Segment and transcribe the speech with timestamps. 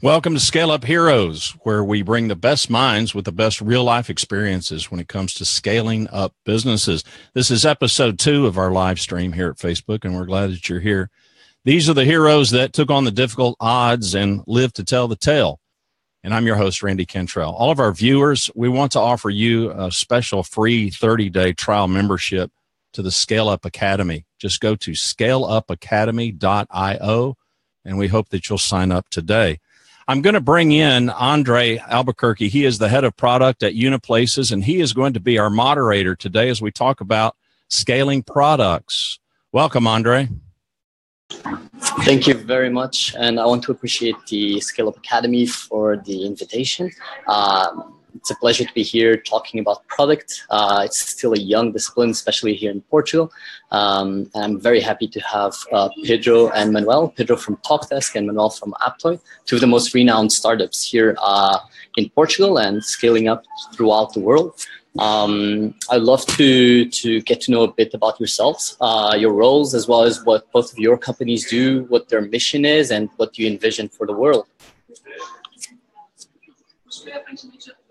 [0.00, 3.82] Welcome to Scale Up Heroes, where we bring the best minds with the best real
[3.82, 7.02] life experiences when it comes to scaling up businesses.
[7.34, 10.68] This is episode two of our live stream here at Facebook, and we're glad that
[10.68, 11.10] you're here.
[11.64, 15.16] These are the heroes that took on the difficult odds and lived to tell the
[15.16, 15.58] tale.
[16.22, 17.52] And I'm your host, Randy Cantrell.
[17.52, 21.88] All of our viewers, we want to offer you a special free 30 day trial
[21.88, 22.52] membership
[22.92, 24.26] to the Scale Up Academy.
[24.38, 27.36] Just go to scaleupacademy.io,
[27.84, 29.58] and we hope that you'll sign up today.
[30.10, 32.48] I'm going to bring in Andre Albuquerque.
[32.48, 35.50] He is the head of product at Uniplaces, and he is going to be our
[35.50, 37.36] moderator today as we talk about
[37.68, 39.18] scaling products.
[39.52, 40.30] Welcome, Andre.
[42.06, 46.24] Thank you very much, and I want to appreciate the Scale Up Academy for the
[46.24, 46.90] invitation.
[47.26, 50.44] Um, it's a pleasure to be here talking about product.
[50.50, 53.32] Uh, it's still a young discipline, especially here in Portugal.
[53.70, 58.50] Um, I'm very happy to have uh, Pedro and Manuel, Pedro from TalkDesk and Manuel
[58.50, 61.58] from Aptoide, two of the most renowned startups here uh,
[61.96, 64.54] in Portugal and scaling up throughout the world.
[64.98, 69.74] Um, I'd love to, to get to know a bit about yourselves, uh, your roles,
[69.74, 73.38] as well as what both of your companies do, what their mission is, and what
[73.38, 74.46] you envision for the world.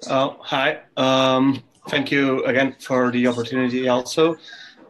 [0.10, 0.80] Uh, hi.
[0.96, 4.38] Um, thank you again for the opportunity also.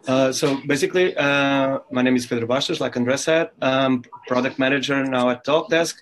[0.07, 3.49] Uh, so basically, uh, my name is Pedro Bastos, like Andres said.
[3.61, 5.95] I'm product manager now at TalkDesk.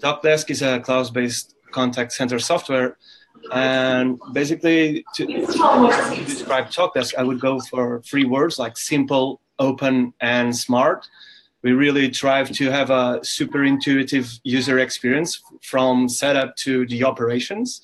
[0.00, 2.96] TalkDesk is a cloud-based contact center software.
[3.52, 10.12] And basically, to, to describe TalkDesk, I would go for three words like simple, open,
[10.20, 11.06] and smart
[11.62, 17.82] we really strive to have a super intuitive user experience from setup to the operations.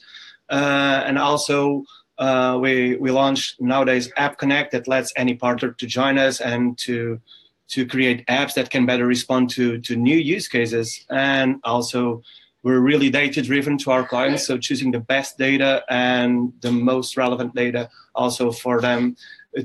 [0.51, 1.85] Uh, and also,
[2.19, 6.79] uh, we, we launched nowadays App Connect that lets any partner to join us and
[6.79, 7.21] to,
[7.69, 11.05] to create apps that can better respond to, to new use cases.
[11.11, 12.23] And also,
[12.63, 17.17] we're really data driven to our clients, so choosing the best data and the most
[17.17, 19.17] relevant data also for them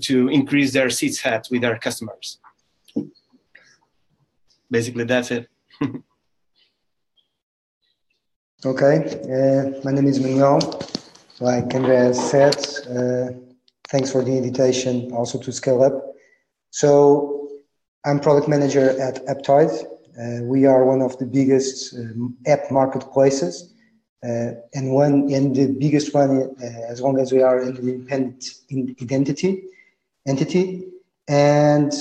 [0.02, 2.40] to increase their CSAT with their customers
[4.70, 5.50] basically that's it.
[8.66, 10.60] okay, uh, my name is Manuel.
[11.40, 12.58] Like Andreas said,
[12.90, 13.32] uh,
[13.90, 16.14] thanks for the invitation also to scale up.
[16.72, 17.50] So
[18.06, 19.86] I'm product manager at Aptoide.
[20.20, 23.74] Uh, we are one of the biggest um, app marketplaces.
[24.22, 28.44] Uh, and one and the biggest one uh, as long as we are an independent
[29.02, 29.64] identity
[30.28, 30.90] entity
[31.30, 31.94] and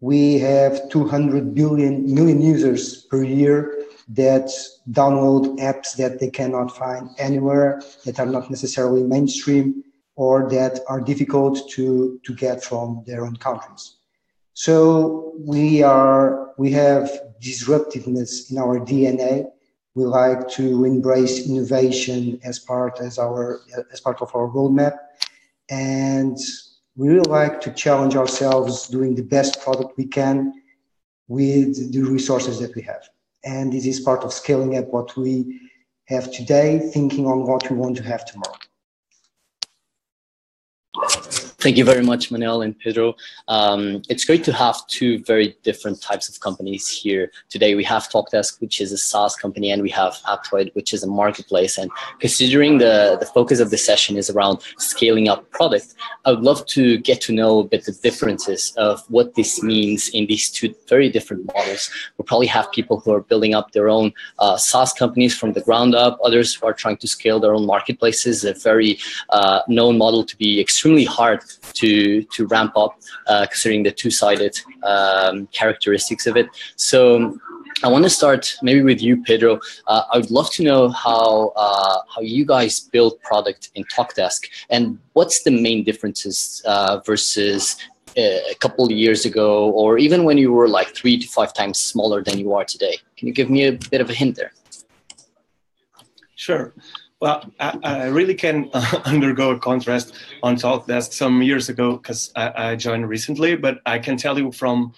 [0.00, 3.79] we have 200 billion million users per year
[4.10, 4.50] that
[4.90, 9.84] download apps that they cannot find anywhere that are not necessarily mainstream
[10.16, 13.96] or that are difficult to, to get from their own countries.
[14.54, 17.08] So we are we have
[17.40, 19.50] disruptiveness in our dna
[19.94, 23.60] we like to embrace innovation as part as our
[23.92, 24.96] as part of our roadmap.
[25.68, 26.36] And
[26.96, 30.62] we really like to challenge ourselves doing the best product we can
[31.28, 33.08] with the resources that we have.
[33.44, 35.60] And this is part of scaling up what we
[36.06, 38.59] have today, thinking on what we want to have tomorrow.
[41.60, 43.16] Thank you very much, Manuel and Pedro.
[43.46, 47.74] Um, it's great to have two very different types of companies here today.
[47.74, 51.06] We have TalkDesk, which is a SaaS company, and we have Aptoide, which is a
[51.06, 51.76] marketplace.
[51.76, 56.40] And considering the, the focus of the session is around scaling up product, I would
[56.40, 60.48] love to get to know a bit the differences of what this means in these
[60.48, 61.90] two very different models.
[62.16, 65.60] We'll probably have people who are building up their own uh, SaaS companies from the
[65.60, 69.98] ground up, others who are trying to scale their own marketplaces, a very uh, known
[69.98, 71.42] model to be extremely hard
[71.74, 76.46] to to ramp up, uh, considering the two-sided um, characteristics of it.
[76.76, 77.38] So.
[77.82, 79.58] I want to start maybe with you, Pedro.
[79.86, 84.40] Uh, I would love to know how uh, how you guys build product in TalkDesk,
[84.68, 87.76] and what's the main differences uh, versus
[88.18, 91.54] uh, a couple of years ago, or even when you were like three to five
[91.54, 92.96] times smaller than you are today.
[93.16, 94.52] Can you give me a bit of a hint there?
[96.34, 96.74] Sure.
[97.20, 98.70] Well, I, I really can
[99.04, 103.98] undergo a contrast on TalkDesk some years ago because I, I, joined recently, but I
[103.98, 104.94] can tell you from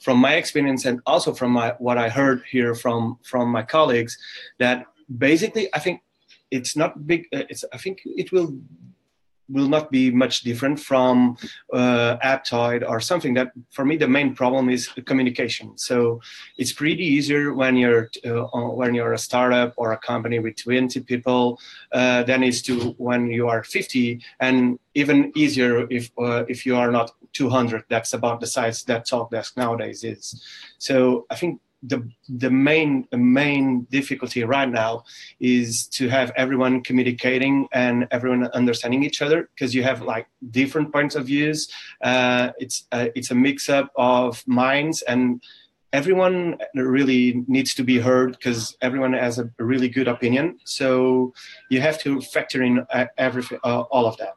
[0.00, 4.16] from my experience and also from my what I heard here from from my colleagues
[4.58, 4.86] that
[5.18, 6.00] basically I think
[6.50, 7.26] it's not big.
[7.34, 8.56] Uh, it's I think it will
[9.48, 11.36] will not be much different from
[11.72, 15.76] uh, Aptoide or something that for me the main problem is communication.
[15.78, 16.20] So
[16.58, 18.44] it's pretty easier when you're uh,
[18.80, 21.60] when you're a startup or a company with 20 people
[21.92, 26.76] uh, than is to when you are 50 and even easier if uh, if you
[26.76, 30.42] are not 200 that's about the size that talkdesk nowadays is.
[30.78, 35.04] So i think the the main main difficulty right now
[35.40, 40.92] is to have everyone communicating and everyone understanding each other because you have like different
[40.92, 41.68] points of views.
[42.02, 45.42] Uh, it's uh, it's a mix up of minds and
[45.92, 50.58] everyone really needs to be heard because everyone has a really good opinion.
[50.64, 51.32] So
[51.70, 54.34] you have to factor in uh, everything, uh, all of that.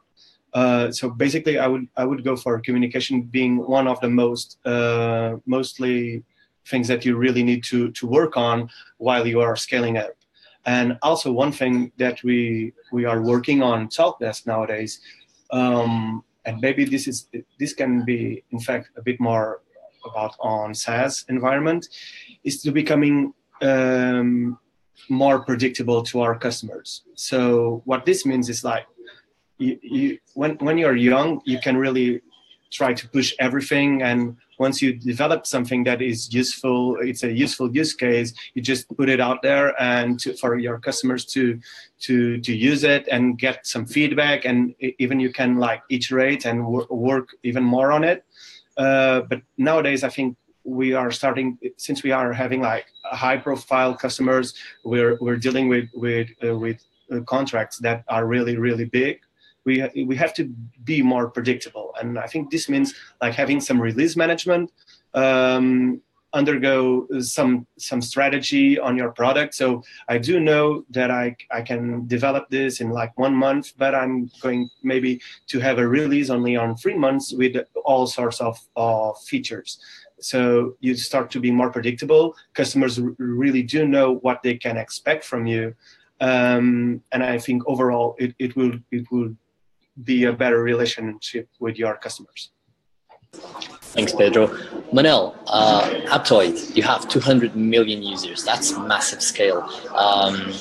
[0.52, 4.58] Uh, so basically, I would I would go for communication being one of the most
[4.66, 6.24] uh, mostly
[6.70, 10.14] things that you really need to to work on while you are scaling up.
[10.66, 15.00] And also one thing that we we are working on Talkdesk nowadays,
[15.50, 17.28] um, and maybe this is
[17.58, 19.62] this can be in fact a bit more
[20.04, 21.88] about on SaaS environment,
[22.44, 23.32] is to becoming
[23.62, 24.58] um,
[25.08, 27.02] more predictable to our customers.
[27.14, 28.86] So what this means is like
[29.58, 32.20] you, you when when you're young, you can really
[32.70, 37.74] try to push everything and once you develop something that is useful it's a useful
[37.74, 41.58] use case you just put it out there and to, for your customers to
[41.98, 46.66] to to use it and get some feedback and even you can like iterate and
[46.66, 48.24] wor- work even more on it.
[48.76, 53.94] Uh, but nowadays i think we are starting since we are having like high profile
[53.94, 56.78] customers we're we're dealing with with uh, with
[57.12, 59.20] uh, contracts that are really really big
[59.70, 60.44] we we have to
[60.84, 61.88] be more predictable.
[62.00, 62.88] And i think this means
[63.22, 64.66] like having some release management
[65.22, 66.00] um,
[66.40, 67.06] undergo
[67.36, 69.54] some some strategy on your product.
[69.54, 69.68] So
[70.14, 70.64] i do know
[70.96, 71.24] that i
[71.58, 71.82] i can
[72.16, 74.60] develop this in like one month but i'm going
[74.92, 75.12] maybe
[75.52, 77.54] to have a release only on three months with
[77.90, 79.70] all sorts of, of features.
[80.32, 80.40] So
[80.80, 82.24] you start to be more predictable.
[82.60, 85.64] Customers really do know what they can expect from you.
[86.30, 89.30] Um, and i think overall it, it will it will
[90.04, 92.50] be a better relationship with your customers.
[93.32, 94.48] Thanks, Pedro.
[94.92, 98.44] Manel, uh, Aptoide, you have 200 million users.
[98.44, 99.62] That's massive scale.
[99.94, 100.52] Um,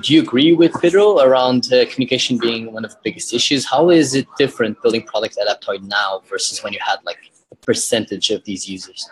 [0.00, 3.64] do you agree with Pedro around uh, communication being one of the biggest issues?
[3.64, 7.18] How is it different building products at Aptoide now versus when you had like
[7.50, 9.08] a percentage of these users?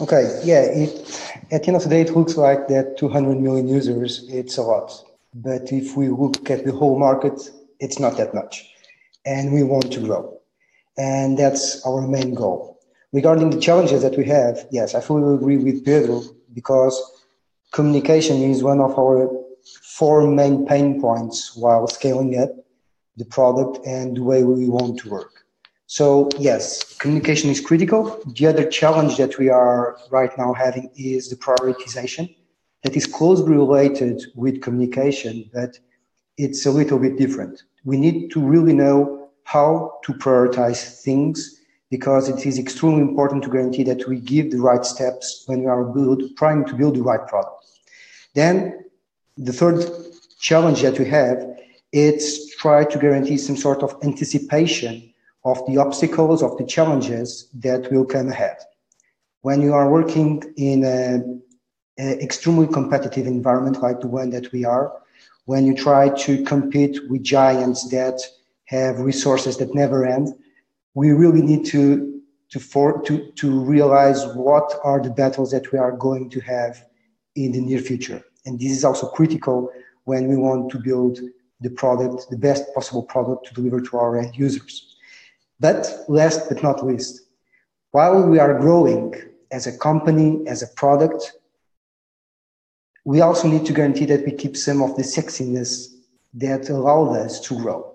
[0.00, 0.90] Okay, yeah, it,
[1.50, 4.62] at the end of the day, it looks like that 200 million users, it's a
[4.62, 4.90] lot.
[5.34, 7.38] But if we look at the whole market,
[7.80, 8.68] it's not that much.
[9.26, 10.38] And we want to grow.
[10.96, 12.78] And that's our main goal.
[13.12, 16.22] Regarding the challenges that we have, yes, I fully agree with Pedro
[16.54, 16.96] because
[17.72, 19.28] communication is one of our
[19.82, 22.50] four main pain points while scaling up
[23.16, 25.44] the product and the way we want to work.
[25.86, 28.22] So yes, communication is critical.
[28.36, 32.34] The other challenge that we are right now having is the prioritization
[32.84, 35.78] that is closely related with communication, but
[36.44, 41.60] it's a little bit different we need to really know how to prioritize things
[41.90, 45.66] because it is extremely important to guarantee that we give the right steps when we
[45.66, 47.64] are build, trying to build the right product.
[48.34, 48.84] Then
[49.36, 49.84] the third
[50.38, 51.44] challenge that we have
[51.92, 55.12] is try to guarantee some sort of anticipation
[55.44, 58.58] of the obstacles, of the challenges that will come ahead.
[59.42, 61.42] When you are working in an
[61.98, 64.92] extremely competitive environment like the one that we are,
[65.46, 68.20] when you try to compete with giants that
[68.66, 70.28] have resources that never end,
[70.94, 75.78] we really need to to for to to realize what are the battles that we
[75.78, 76.84] are going to have
[77.36, 78.22] in the near future.
[78.46, 79.70] And this is also critical
[80.04, 81.20] when we want to build
[81.60, 84.96] the product, the best possible product to deliver to our end users.
[85.60, 87.22] But last but not least,
[87.90, 89.14] while we are growing
[89.50, 91.32] as a company, as a product,
[93.04, 95.94] we also need to guarantee that we keep some of the sexiness
[96.34, 97.94] that allowed us to grow.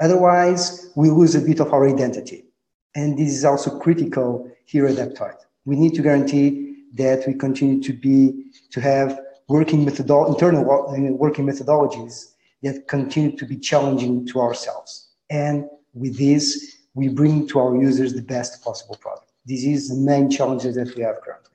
[0.00, 2.44] Otherwise, we lose a bit of our identity.
[2.94, 5.38] And this is also critical here at Aptoide.
[5.64, 11.12] We need to guarantee that we continue to be, to have working methodol- internal uh,
[11.12, 15.10] working methodologies that continue to be challenging to ourselves.
[15.30, 19.32] And with this, we bring to our users the best possible product.
[19.44, 21.53] This is the main challenges that we have currently.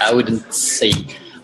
[0.00, 0.92] I wouldn't say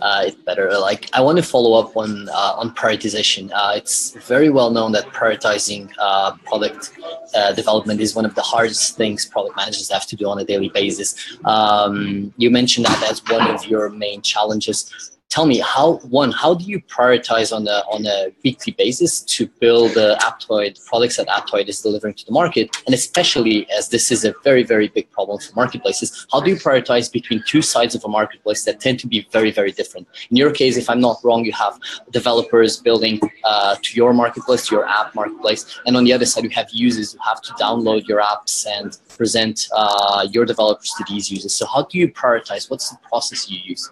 [0.00, 0.78] uh, it better.
[0.78, 3.50] Like I want to follow up on uh, on prioritization.
[3.52, 6.92] Uh, it's very well known that prioritizing uh, product
[7.34, 10.44] uh, development is one of the hardest things product managers have to do on a
[10.44, 11.38] daily basis.
[11.44, 15.13] Um, you mentioned that as one of your main challenges.
[15.34, 19.40] Tell me how one how do you prioritize on a on a weekly basis to
[19.62, 24.12] build the Aptoide products that Aptoide is delivering to the market, and especially as this
[24.14, 27.96] is a very very big problem for marketplaces, how do you prioritize between two sides
[27.96, 30.06] of a marketplace that tend to be very very different?
[30.30, 31.74] In your case, if I'm not wrong, you have
[32.12, 36.44] developers building uh, to your marketplace, to your app marketplace, and on the other side,
[36.44, 41.02] you have users who have to download your apps and present uh, your developers to
[41.10, 41.52] these users.
[41.52, 42.70] So how do you prioritize?
[42.70, 43.90] What's the process you use?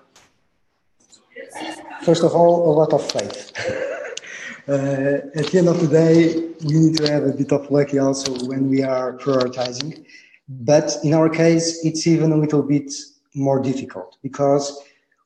[2.03, 3.53] First of all, a lot of faith.
[4.69, 7.95] uh, at the end of the day, we need to have a bit of luck
[7.95, 10.05] also when we are prioritizing.
[10.49, 12.93] But in our case, it's even a little bit
[13.35, 14.83] more difficult because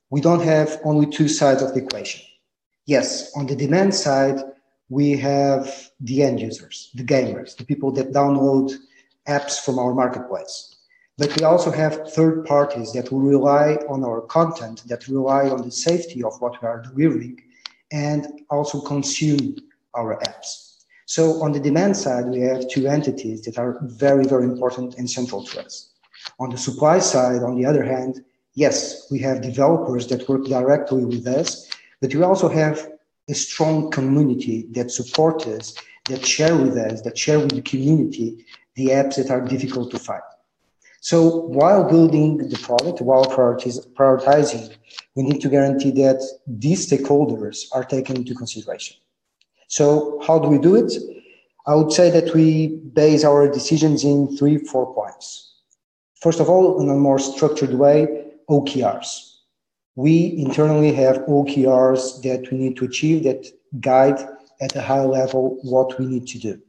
[0.09, 2.21] we don't have only two sides of the equation.
[2.85, 4.39] Yes, on the demand side,
[4.89, 8.73] we have the end users, the gamers, the people that download
[9.27, 10.76] apps from our marketplace.
[11.17, 15.63] But we also have third parties that will rely on our content, that rely on
[15.63, 17.41] the safety of what we are delivering,
[17.91, 19.55] and also consume
[19.95, 20.83] our apps.
[21.07, 25.09] So on the demand side, we have two entities that are very, very important and
[25.09, 25.91] central to us.
[26.39, 31.03] On the supply side, on the other hand, yes, we have developers that work directly
[31.03, 31.67] with us,
[31.99, 32.91] but we also have
[33.27, 35.73] a strong community that supports us,
[36.05, 38.45] that share with us, that share with the community
[38.75, 40.21] the apps that are difficult to find.
[41.07, 44.75] So while building the product, while prioritizing,
[45.15, 48.97] we need to guarantee that these stakeholders are taken into consideration.
[49.69, 50.91] So how do we do it?
[51.65, 55.53] I would say that we base our decisions in three, four points.
[56.19, 59.07] First of all, in a more structured way, OKRs.
[59.95, 63.47] We internally have OKRs that we need to achieve that
[63.79, 64.19] guide
[64.59, 66.61] at a high level what we need to do.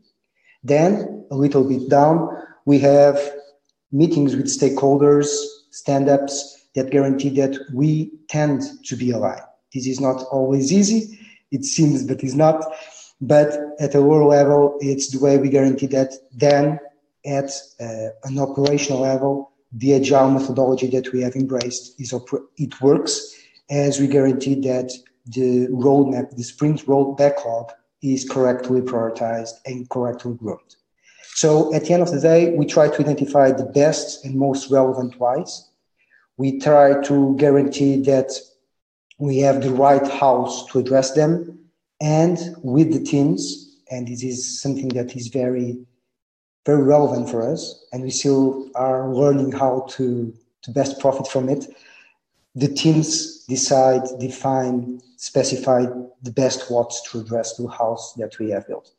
[0.63, 2.29] Then, a little bit down,
[2.67, 3.19] we have
[3.93, 5.29] meetings with stakeholders,
[5.71, 9.41] stand ups that guarantee that we tend to be aligned.
[9.75, 11.19] This is not always easy,
[11.51, 12.65] it seems, but it's not.
[13.21, 16.79] But at a lower level, it's the way we guarantee that then
[17.27, 22.15] at uh, an operational level, the agile methodology that we have embraced is
[22.57, 23.35] it works
[23.71, 24.93] as we guarantee that
[25.27, 27.71] the roadmap, the sprint road backlog
[28.03, 30.77] is correctly prioritized and correctly grouped.
[31.41, 34.73] So at the end of the day, we try to identify the best and most
[34.73, 35.71] relevant whys.
[36.37, 38.33] We try to guarantee that
[39.19, 41.61] we have the right house to address them
[42.01, 45.79] and with the teams, and this is something that is very,
[46.67, 51.49] very relevant for us, and we still are learning how to, to best profit from
[51.49, 51.67] it.
[52.57, 55.87] The teams decide, define, specify
[56.21, 58.93] the best what to address the house that we have built.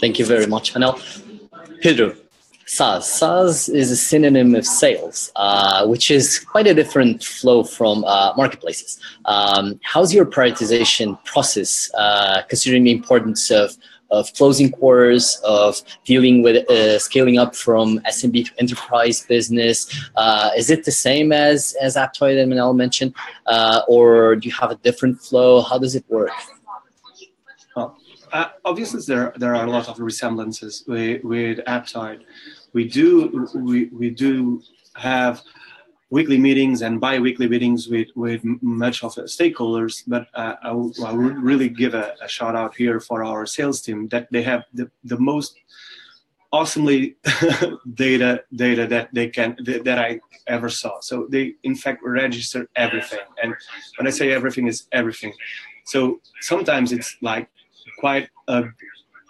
[0.00, 1.00] Thank you very much, Manel.
[1.80, 2.14] Pedro,
[2.66, 3.10] SaaS.
[3.10, 8.34] SaaS is a synonym of sales, uh, which is quite a different flow from uh,
[8.36, 8.98] marketplaces.
[9.24, 13.76] Um, how's your prioritization process, uh, considering the importance of
[14.12, 20.08] of closing quarters, of dealing with uh, scaling up from SMB to enterprise business?
[20.14, 23.14] Uh, is it the same as as Aptoide and Manel mentioned,
[23.46, 25.60] uh, or do you have a different flow?
[25.60, 26.30] How does it work?
[28.36, 32.22] Uh, obviously there there are a lot of resemblances with, with Aptoide.
[32.76, 34.62] We do we, we do
[34.94, 35.42] have
[36.10, 40.70] weekly meetings and bi-weekly meetings with, with much of the stakeholders, but uh, I,
[41.08, 44.42] I would really give a, a, shout out here for our sales team that they
[44.42, 45.56] have the, the most
[46.52, 47.16] awesomely
[47.94, 51.00] data data that they can that I ever saw.
[51.00, 53.54] So they in fact register everything, and
[53.96, 55.32] when I say everything is everything.
[55.84, 57.48] So sometimes it's like
[57.98, 58.28] quite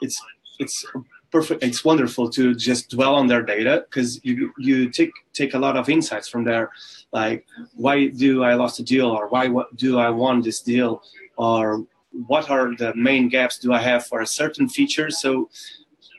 [0.03, 0.21] it's
[0.59, 0.85] it's
[1.31, 5.59] perfect it's wonderful to just dwell on their data because you you take take a
[5.59, 6.71] lot of insights from there.
[7.13, 9.09] Like why do i lost a deal?
[9.11, 9.45] Or why
[9.75, 11.03] do i want this deal?
[11.37, 11.85] Or
[12.27, 15.11] what are the main gaps do i have for a certain feature?
[15.11, 15.51] So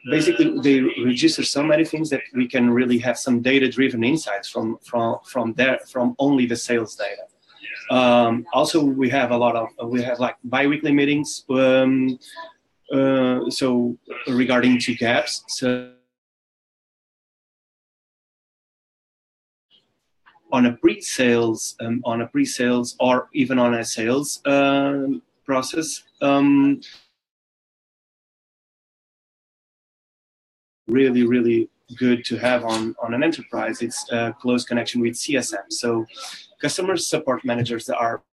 [0.10, 4.48] basically they register so many things that we can really have some data driven insights
[4.50, 7.24] from from from there from only the sales data
[7.90, 11.44] um, also, we have a lot of we have like biweekly meetings.
[11.50, 12.20] Um,
[12.92, 15.92] uh, so regarding to gaps, so
[20.52, 25.06] on a pre-sales, um, on a pre-sales, or even on a sales uh,
[25.46, 26.04] process.
[26.22, 26.82] Um,
[30.88, 33.82] really, really good to have on, on an enterprise.
[33.82, 35.70] It's a close connection with CSM.
[35.70, 36.06] So
[36.62, 38.24] customer support managers that are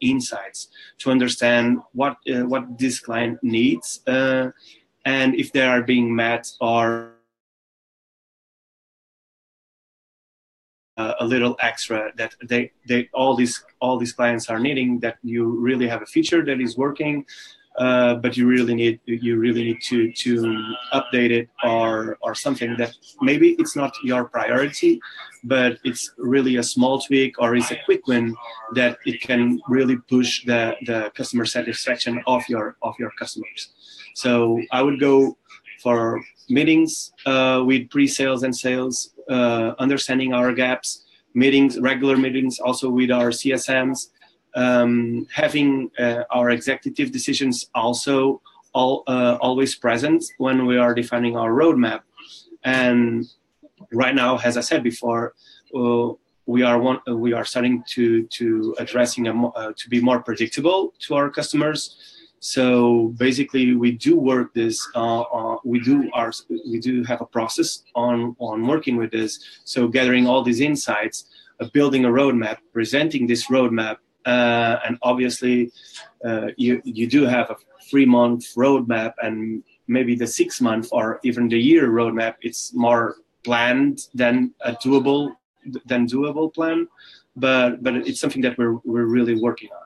[0.00, 4.50] insights to understand what uh, what this client needs uh,
[5.04, 7.12] and if they are being met or
[10.96, 15.16] uh, a little extra that they, they all these all these clients are needing that
[15.22, 17.24] you really have a feature that is working
[17.78, 20.34] uh, but you really need you really need to to
[20.92, 25.00] update it or or something that maybe it's not your priority
[25.44, 28.34] but it's really a small tweak or it's a quick win
[28.74, 33.70] that it can really push the the customer satisfaction of your of your customers.
[34.14, 35.36] So i would go
[35.82, 42.90] for meetings uh, with pre-sales and sales uh, understanding our gaps meetings regular meetings also
[42.90, 44.08] with our csms
[44.54, 48.40] um, having uh, our executive decisions also
[48.74, 52.00] all, uh, always present when we are defining our roadmap.
[52.64, 53.26] And
[53.92, 55.34] right now, as I said before,
[55.74, 56.10] uh,
[56.46, 60.20] we are one, uh, we are starting to to addressing a, uh, to be more
[60.20, 61.96] predictable to our customers.
[62.40, 64.84] So basically, we do work this.
[64.94, 69.38] Uh, we do our we do have a process on on working with this.
[69.64, 71.26] So gathering all these insights,
[71.72, 75.70] building a roadmap, presenting this roadmap uh, and obviously
[76.24, 77.56] uh, you you do have a
[77.90, 83.16] three month roadmap and maybe the six month or even the year roadmap it's more
[83.44, 85.32] planned than a doable
[85.86, 86.86] than doable plan
[87.36, 89.82] but but it's something that we're we're really working on.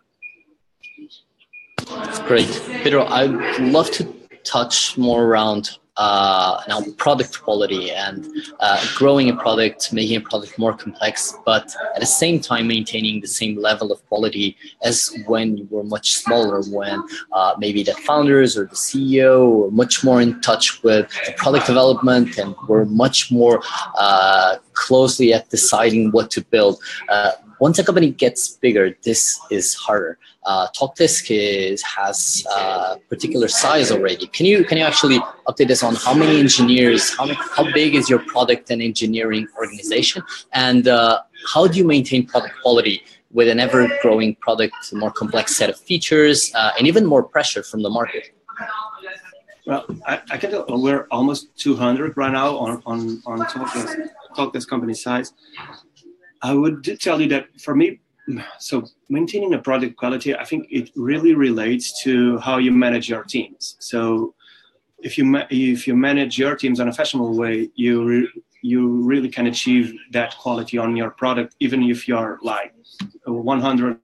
[2.26, 2.48] Great.
[2.82, 4.04] Pedro i'd love to
[4.44, 8.26] touch more around uh, now product quality and
[8.60, 13.20] uh, growing a product, making a product more complex, but at the same time maintaining
[13.20, 17.94] the same level of quality as when you were much smaller, when uh, maybe the
[17.94, 22.84] founders or the CEO were much more in touch with the product development and were
[22.84, 23.62] much more
[23.98, 26.78] uh, closely at deciding what to build.
[27.58, 30.18] Once a company gets bigger, this is harder.
[30.44, 34.26] Uh, TalkDesk is, has a uh, particular size already.
[34.28, 38.08] Can you can you actually update us on how many engineers, how, how big is
[38.08, 40.22] your product and engineering organization,
[40.52, 41.20] and uh,
[41.52, 46.52] how do you maintain product quality with an ever-growing product, more complex set of features,
[46.54, 48.32] uh, and even more pressure from the market?
[49.66, 54.68] Well, I, I can tell we're almost 200 right now on on on TalkDesk, TalkDesk
[54.68, 55.32] company size.
[56.42, 58.00] I would tell you that for me,
[58.58, 63.22] so maintaining a product quality, I think it really relates to how you manage your
[63.24, 63.76] teams.
[63.78, 64.34] So
[64.98, 69.28] if you if you manage your teams in a fashionable way, you re- you really
[69.28, 72.74] can achieve that quality on your product, even if you're like
[73.24, 74.00] 100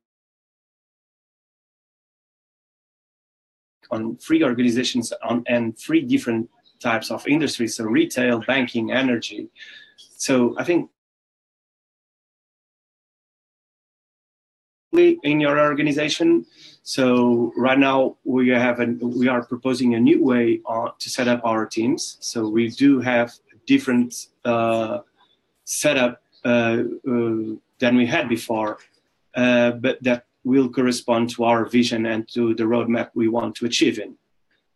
[3.90, 6.48] on three organizations on and three different
[6.80, 9.48] types of industries, so retail, banking, energy.
[9.96, 10.90] So I think
[14.92, 16.46] in your organization.
[16.82, 21.28] So right now we have an, we are proposing a new way uh, to set
[21.28, 22.18] up our teams.
[22.20, 24.98] So we do have a different uh,
[25.64, 28.78] setup uh, uh than we had before,
[29.34, 33.64] uh, but that will correspond to our vision and to the roadmap we want to
[33.66, 34.16] achieve in.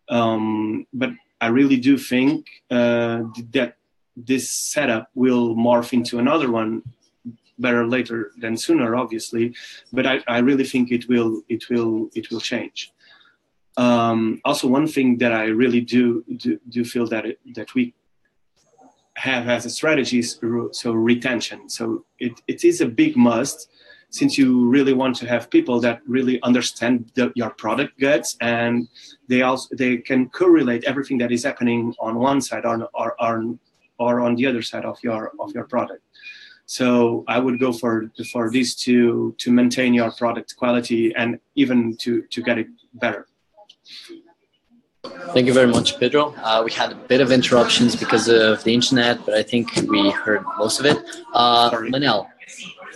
[0.09, 3.77] Um, but I really do think uh, that
[4.17, 6.83] this setup will morph into another one
[7.59, 9.55] better later than sooner, obviously.
[9.93, 12.93] But I, I really think it will it will it will change.
[13.77, 17.95] Um, also, one thing that I really do do, do feel that it, that we
[19.17, 20.39] have as a strategy is
[20.73, 21.69] so retention.
[21.69, 23.71] So it, it is a big must
[24.11, 28.89] since you really want to have people that really understand the, your product goods and
[29.29, 33.59] they also they can correlate everything that is happening on one side or, or, or,
[33.99, 36.03] or on the other side of your of your product
[36.67, 41.97] so I would go for for these two to maintain your product quality and even
[41.99, 43.27] to to get it better.
[45.33, 46.35] Thank you very much, Pedro.
[46.43, 50.11] Uh, we had a bit of interruptions because of the internet, but I think we
[50.11, 50.99] heard most of it.
[51.33, 52.27] Uh, Manel,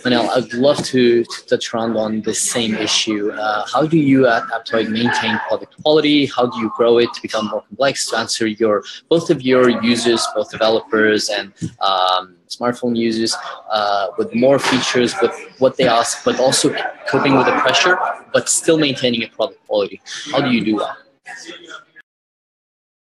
[0.03, 3.31] Manel, I'd love to, to, touch around on the same issue.
[3.31, 6.25] Uh, how do you at Aptoide maintain product quality?
[6.25, 9.69] How do you grow it to become more complex to answer your both of your
[9.81, 13.35] users, both developers and um, smartphone users,
[13.69, 16.73] uh, with more features, with what they ask, but also
[17.07, 17.97] coping with the pressure,
[18.33, 20.01] but still maintaining a product quality?
[20.31, 20.97] How do you do that?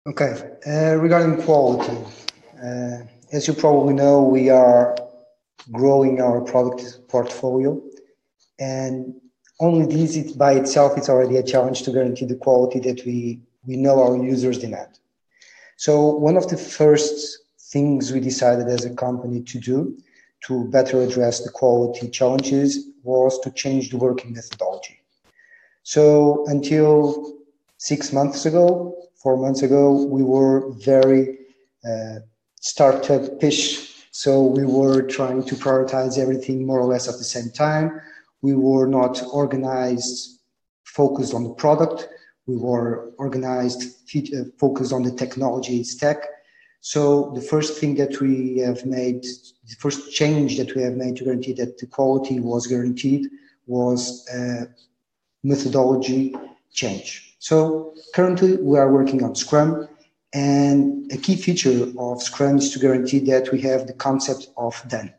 [0.06, 0.32] Okay,
[0.66, 1.98] uh, regarding quality,
[2.64, 2.98] uh,
[3.32, 4.96] as you probably know, we are
[5.70, 7.80] growing our product portfolio.
[8.58, 9.14] And
[9.60, 13.76] only this by itself it's already a challenge to guarantee the quality that we, we
[13.76, 14.98] know our users demand.
[15.76, 17.38] So one of the first
[17.72, 19.96] things we decided as a company to do
[20.46, 24.98] to better address the quality challenges was to change the working methodology.
[25.82, 27.38] So until
[27.76, 31.38] six months ago, four months ago, we were very
[31.84, 32.20] uh,
[32.60, 38.00] startup-ish So we were trying to prioritize everything more or less at the same time.
[38.42, 40.40] We were not organized,
[40.84, 42.08] focused on the product.
[42.46, 43.82] We were organized,
[44.58, 46.24] focused on the technology stack.
[46.80, 51.16] So the first thing that we have made, the first change that we have made
[51.16, 53.28] to guarantee that the quality was guaranteed
[53.66, 54.66] was a
[55.42, 56.34] methodology
[56.72, 57.36] change.
[57.38, 59.88] So currently we are working on Scrum
[60.32, 64.80] and a key feature of Scrum is to guarantee that we have the concept of
[64.88, 65.12] done.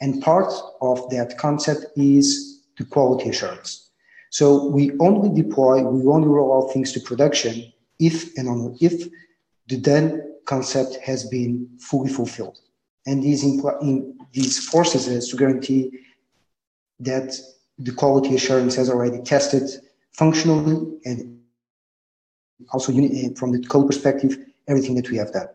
[0.00, 3.90] And part of that concept is the quality assurance.
[4.30, 9.08] So we only deploy, we only roll out things to production if and only if
[9.68, 12.58] the done concept has been fully fulfilled.
[13.06, 16.00] And these, impl- these forces us to guarantee
[17.00, 17.36] that
[17.78, 19.68] the quality assurance has already tested
[20.12, 21.40] functionally and
[22.72, 25.48] also eh, from the code perspective, everything that we have done.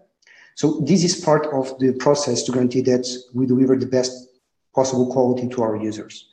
[0.56, 4.30] So this is part of the process to guarantee that we deliver the best
[4.74, 6.30] possible quality to our users.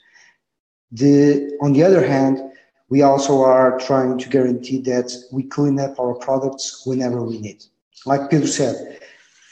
[0.92, 2.40] The, on the other hand,
[2.88, 7.64] we also are trying to guarantee that we clean up our products whenever we need.
[8.06, 8.98] Like Pedro said,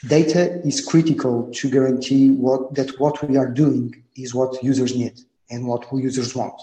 [0.07, 5.19] data is critical to guarantee what, that what we are doing is what users need
[5.49, 6.59] and what users want.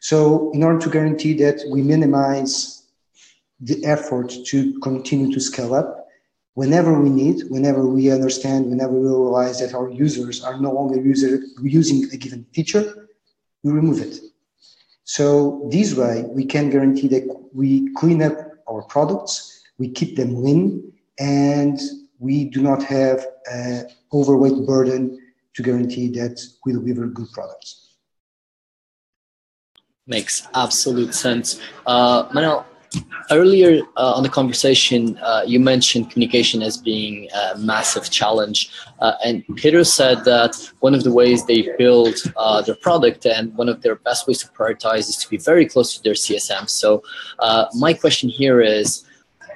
[0.00, 2.86] So in order to guarantee that we minimize
[3.60, 6.06] the effort to continue to scale up
[6.54, 11.00] whenever we need, whenever we understand, whenever we realize that our users are no longer
[11.00, 13.08] user, using a given feature,
[13.62, 14.18] we remove it.
[15.04, 18.36] So this way, we can guarantee that we clean up
[18.68, 21.78] our products, we keep them lean, and
[22.18, 25.18] we do not have an overweight burden
[25.54, 27.96] to guarantee that we deliver good products.
[30.06, 31.60] Makes absolute sense.
[31.86, 32.64] Uh, Manel,
[33.30, 38.70] Earlier uh, on the conversation, uh, you mentioned communication as being a massive challenge.
[39.00, 43.54] Uh, and Peter said that one of the ways they build uh, their product and
[43.56, 46.70] one of their best ways to prioritize is to be very close to their CSM.
[46.70, 47.02] So,
[47.40, 49.04] uh, my question here is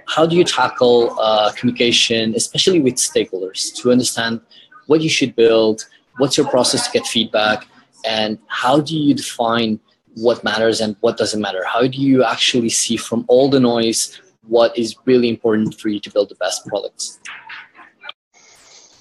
[0.07, 4.41] how do you tackle uh, communication, especially with stakeholders, to understand
[4.87, 5.87] what you should build?
[6.19, 7.67] What's your process to get feedback?
[8.05, 9.81] And how do you define
[10.15, 11.65] what matters and what doesn't matter?
[11.65, 16.01] How do you actually see from all the noise what is really important for you
[16.01, 17.21] to build the best products?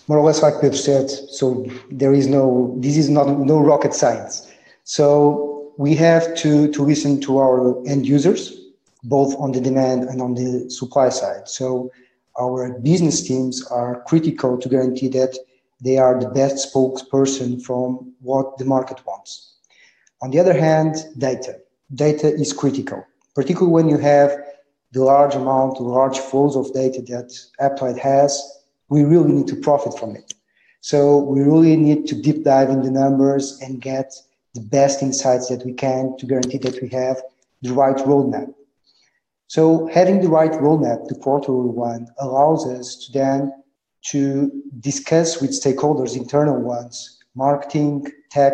[0.07, 3.93] More or less like Pedro said, so there is no, this is not no rocket
[3.93, 4.51] science.
[4.83, 8.60] So we have to, to listen to our end users,
[9.03, 11.47] both on the demand and on the supply side.
[11.47, 11.91] So
[12.39, 15.37] our business teams are critical to guarantee that
[15.83, 19.55] they are the best spokesperson from what the market wants.
[20.21, 21.59] On the other hand, data.
[21.93, 24.37] Data is critical, particularly when you have
[24.91, 28.41] the large amount, the large flows of data that Aptoide has.
[28.89, 30.33] We really need to profit from it.
[30.81, 34.13] So we really need to deep dive in the numbers and get
[34.53, 37.21] the best insights that we can to guarantee that we have
[37.61, 38.53] the right roadmap.
[39.51, 43.51] So having the right roadmap, the quarterly one, allows us to then
[44.11, 48.53] to discuss with stakeholders, internal ones, marketing, tech,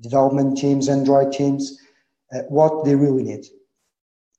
[0.00, 1.78] development teams, Android teams,
[2.34, 3.44] uh, what they really need.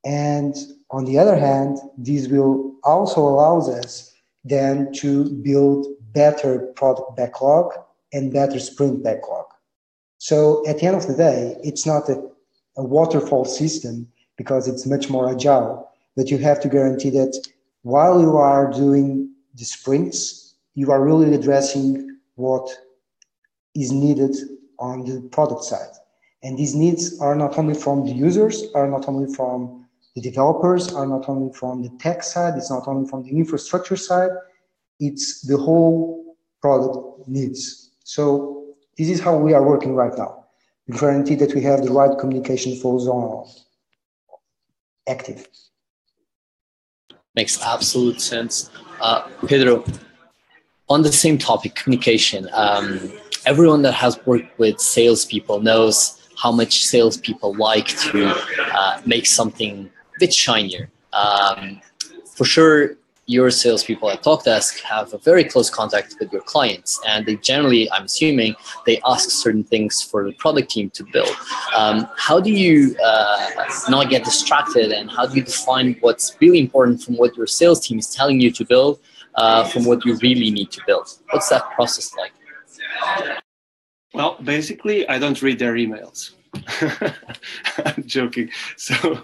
[0.04, 0.56] And
[0.90, 4.12] on the other hand, this will also allows us
[4.44, 7.74] then to build better product backlog
[8.12, 9.46] and better sprint backlog.
[10.18, 12.28] So at the end of the day, it's not a,
[12.76, 17.48] a waterfall system because it's much more agile, but you have to guarantee that
[17.84, 22.68] while you are doing the sprints, you are really addressing what
[23.76, 24.36] is needed
[24.80, 25.92] on the product side.
[26.44, 30.94] And these needs are not only from the users, are not only from the developers,
[30.94, 34.32] are not only from the tech side, it's not only from the infrastructure side,
[35.00, 37.92] it's the whole product needs.
[38.04, 40.46] So this is how we are working right now.
[40.88, 43.48] We guarantee that we have the right communication flows on
[45.08, 45.48] active.
[47.36, 48.70] Makes absolute sense.
[49.02, 49.84] Uh, Pedro,
[50.90, 52.48] on the same topic, communication.
[52.54, 53.12] Um,
[53.46, 58.34] everyone that has worked with salespeople knows how much salespeople like to
[58.74, 60.90] uh, make something a bit shinier.
[61.14, 61.82] Um,
[62.36, 67.26] for sure, your salespeople at TalkDesk have a very close contact with your clients, and
[67.26, 68.56] they generally, I'm assuming,
[68.86, 71.36] they ask certain things for the product team to build.
[71.76, 76.60] Um, how do you uh, not get distracted, and how do you define what's really
[76.60, 79.00] important from what your sales team is telling you to build
[79.36, 81.08] uh, from what you really need to build?
[81.32, 82.34] What's that process like?
[84.14, 86.32] Well, basically, I don't read their emails.
[87.86, 88.50] I'm joking.
[88.78, 89.24] So,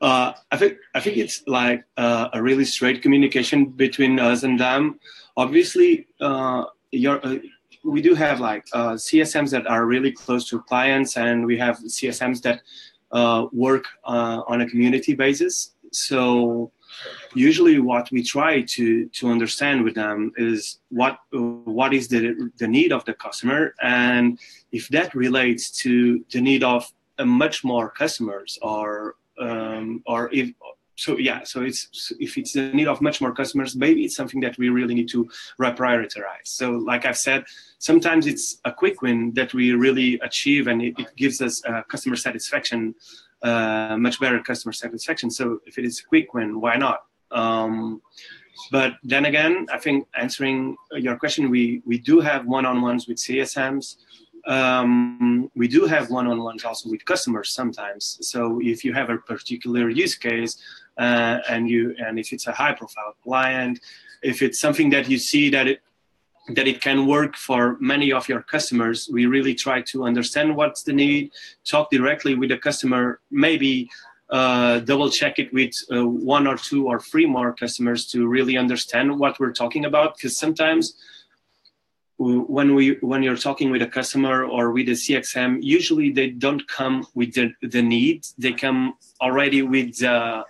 [0.00, 4.58] uh, I think I think it's like uh, a really straight communication between us and
[4.58, 5.00] them.
[5.36, 6.64] Obviously, uh,
[7.06, 7.36] uh,
[7.84, 11.78] we do have like uh, CSMs that are really close to clients, and we have
[11.78, 12.60] CSMs that
[13.10, 15.74] uh, work on a community basis.
[15.92, 16.70] So
[17.34, 22.68] usually, what we try to to understand with them is what what is the the
[22.68, 24.38] need of the customer, and
[24.70, 26.86] if that relates to the need of
[27.18, 30.50] a much more customers, or um, or if
[30.96, 34.40] so yeah so it's if it's the need of much more customers maybe it's something
[34.40, 35.28] that we really need to
[35.60, 36.44] reprioritize.
[36.44, 37.44] So like i've said
[37.78, 41.82] sometimes it's a quick win that we really achieve and it, it gives us uh,
[41.88, 42.94] customer satisfaction
[43.42, 45.30] uh, much better customer satisfaction.
[45.30, 47.04] So if it is a quick win why not?
[47.30, 48.02] Um,
[48.70, 53.96] but then again i think answering your question we we do have one-on-ones with csms
[54.48, 58.18] um, we do have one-on-ones also with customers sometimes.
[58.22, 60.56] So if you have a particular use case
[60.98, 63.78] uh, and you and if it's a high profile client
[64.22, 65.80] if it's something that you see that it
[66.54, 70.82] that it can work for many of your customers we really try to understand what's
[70.82, 71.30] the need
[71.64, 73.88] talk directly with the customer maybe
[74.30, 78.56] uh, double check it with uh, one or two or three more customers to really
[78.56, 80.94] understand what we're talking about because sometimes
[82.18, 86.66] when we when you're talking with a customer or with a cxm usually they don't
[86.66, 88.26] come with the, the need.
[88.36, 90.42] They come already with uh,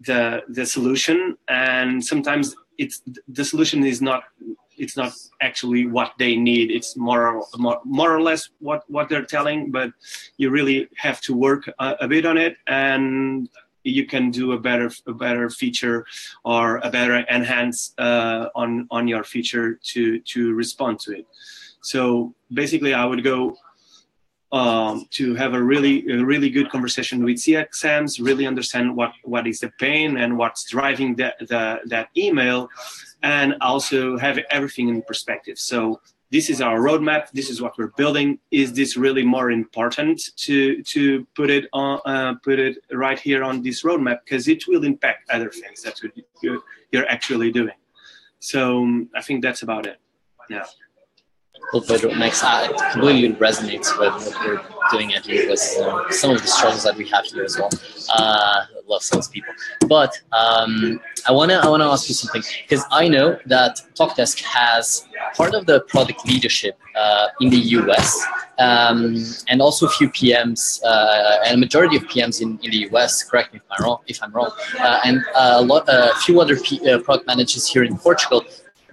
[0.00, 1.36] the the solution.
[1.48, 4.24] And sometimes it's the solution is not
[4.78, 5.12] it's not
[5.42, 6.70] actually what they need.
[6.70, 9.92] It's more more, more or less what what they're telling but
[10.38, 12.56] you really have to work a, a bit on it.
[12.66, 13.50] And
[13.84, 16.04] you can do a better a better feature
[16.44, 21.26] or a better enhance uh, on on your feature to to respond to it
[21.82, 23.56] so basically i would go
[24.52, 29.46] um, to have a really a really good conversation with CXMs, really understand what what
[29.46, 32.68] is the pain and what's driving that that email,
[33.22, 35.58] and also have everything in perspective.
[35.58, 37.30] So this is our roadmap.
[37.32, 38.38] This is what we're building.
[38.50, 43.42] Is this really more important to to put it on uh, put it right here
[43.42, 45.84] on this roadmap because it will impact other things.
[45.84, 46.00] What
[46.42, 46.60] you're,
[46.92, 47.78] you're actually doing.
[48.38, 49.98] So um, I think that's about it.
[50.48, 50.64] Yeah.
[51.72, 55.12] Well, Pedro, next, uh, it completely resonates with what we're doing.
[55.14, 57.70] Uh, some of the struggles that we have here as well.
[58.14, 59.54] Uh, love salespeople.
[59.88, 65.06] But um, I wanna I wanna ask you something because I know that Talkdesk has
[65.36, 68.24] part of the product leadership uh, in the US
[68.58, 69.16] um,
[69.48, 73.22] and also a few PMs uh, and a majority of PMs in, in the US.
[73.22, 73.98] Correct me if I'm wrong.
[74.06, 77.84] If I'm wrong, uh, and a lot a few other P, uh, product managers here
[77.84, 78.44] in Portugal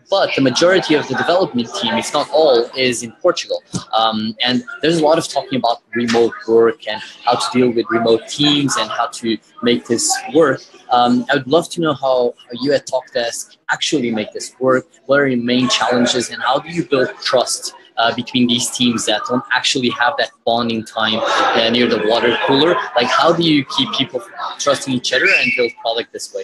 [0.09, 3.61] but the majority of the development team, if not all, is in Portugal.
[3.93, 7.85] Um, and there's a lot of talking about remote work and how to deal with
[7.89, 10.61] remote teams and how to make this work.
[10.91, 14.87] Um, I would love to know how, you at Talkdesk actually make this work.
[15.05, 19.05] What are your main challenges, and how do you build trust uh, between these teams
[19.07, 22.75] that don't actually have that bonding time uh, near the water cooler?
[22.95, 24.23] Like, how do you keep people
[24.59, 26.43] trusting each other and build product this way?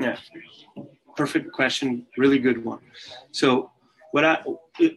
[0.00, 0.16] Yeah
[1.16, 2.80] perfect question, really good one.
[3.32, 3.70] So
[4.12, 4.38] what I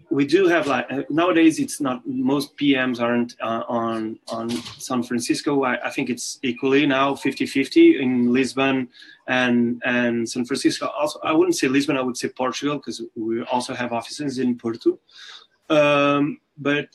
[0.10, 4.49] we do have like nowadays it's not most PMs aren't uh, on on
[4.88, 5.63] San Francisco.
[5.63, 8.89] I, I, think it's equally now 50-50 in Lisbon
[9.27, 10.88] and and San Francisco.
[10.88, 11.97] Also, I wouldn't say Lisbon.
[11.97, 14.99] I would say Portugal because we also have offices in Porto.
[15.69, 16.89] Um, but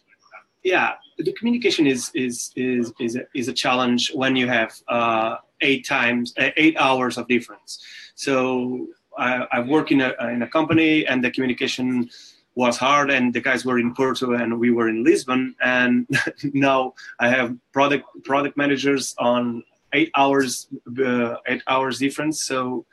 [0.63, 5.37] yeah, the communication is is is is a, is a challenge when you have uh,
[5.61, 7.85] eight times uh, eight hours of difference.
[8.15, 12.11] So I, I work in a in a company, and the communication
[12.55, 16.07] was hard, and the guys were in Porto, and we were in Lisbon, and
[16.53, 22.43] now I have product product managers on eight hours uh, eight hours difference.
[22.43, 22.87] So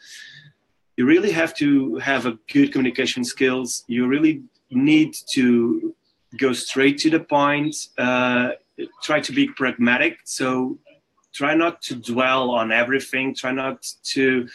[0.97, 3.83] you really have to have a good communication skills.
[3.87, 5.95] You really need to
[6.37, 7.75] go straight to the point.
[7.97, 8.51] Uh,
[9.01, 10.19] try to be pragmatic.
[10.25, 10.77] So
[11.33, 13.33] try not to dwell on everything.
[13.33, 14.47] Try not to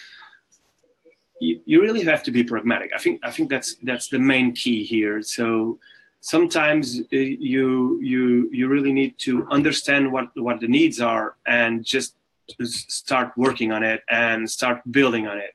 [1.40, 2.90] you, you really have to be pragmatic.
[2.94, 5.22] I think I think that's that's the main key here.
[5.22, 5.78] So
[6.20, 11.84] sometimes uh, you you you really need to understand what what the needs are and
[11.84, 12.16] just
[12.60, 15.54] start working on it and start building on it.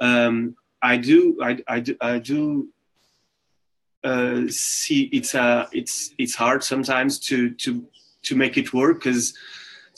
[0.00, 2.68] Um, I do I, I do I do
[4.04, 7.86] uh, see it's uh it's it's hard sometimes to to
[8.24, 9.34] to make it work because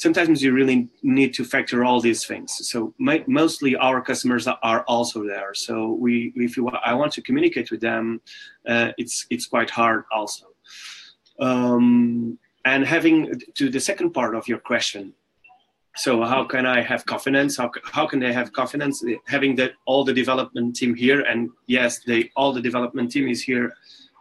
[0.05, 2.51] sometimes you really need to factor all these things.
[2.71, 5.53] So my, mostly our customers are also there.
[5.67, 6.12] So we,
[6.47, 8.05] if you, I want to communicate with them,
[8.73, 10.47] uh, it's it's quite hard also.
[11.49, 12.38] Um,
[12.73, 13.17] and having
[13.59, 15.05] to the second part of your question,
[16.05, 17.53] so how can I have confidence?
[17.61, 18.97] How, how can they have confidence
[19.35, 21.21] having that all the development team here?
[21.31, 21.38] And
[21.77, 23.67] yes, they all the development team is here.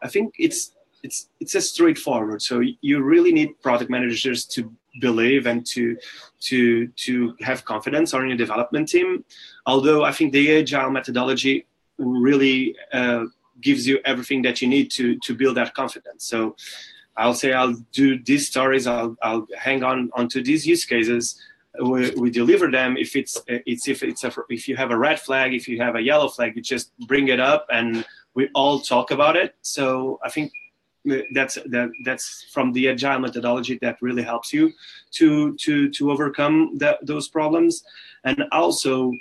[0.06, 0.62] I think it's
[1.06, 2.42] it's it's a straightforward.
[2.50, 2.54] So
[2.90, 4.60] you really need product managers to
[5.00, 5.98] believe and to
[6.40, 9.26] to to have confidence on your development team.
[9.66, 11.66] Although I think the agile methodology
[11.98, 13.26] really uh,
[13.62, 16.26] gives you everything that you need to to build that confidence.
[16.26, 16.56] So
[17.16, 18.88] I'll say I'll do these stories.
[18.88, 21.40] I'll I'll hang on onto these use cases
[21.82, 25.20] we, we deliver them if it's it's if it's a, if you have a red
[25.20, 28.80] flag if you have a yellow flag you just bring it up and we all
[28.80, 30.52] talk about it so i think
[31.34, 34.72] that's that that's from the agile methodology that really helps you
[35.12, 37.84] to to to overcome that, those problems.
[38.24, 39.12] And also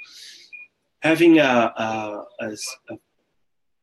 [1.01, 2.99] having a a, a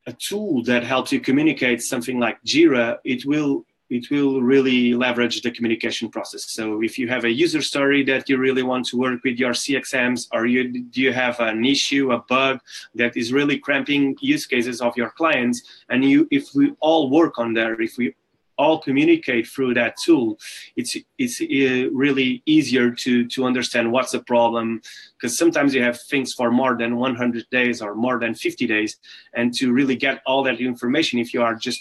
[0.07, 5.41] a tool that helps you communicate something like jira it will it will really leverage
[5.41, 6.51] the communication process.
[6.51, 9.53] So if you have a user story that you really want to work with your
[9.53, 12.59] CXMs, or you do you have an issue, a bug
[12.95, 17.39] that is really cramping use cases of your clients, and you if we all work
[17.39, 18.13] on there, if we
[18.59, 20.37] all communicate through that tool,
[20.75, 24.81] it's it's uh, really easier to to understand what's the problem
[25.15, 28.97] because sometimes you have things for more than 100 days or more than 50 days,
[29.33, 31.79] and to really get all that information, if you are just